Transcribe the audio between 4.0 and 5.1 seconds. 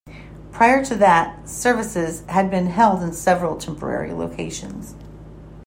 locations.